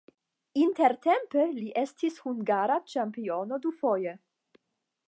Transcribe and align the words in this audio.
Intertempe 0.61 1.45
li 1.59 1.67
estis 1.83 2.17
hungara 2.25 2.79
ĉampiono 2.95 3.63
dufoje. 3.69 4.17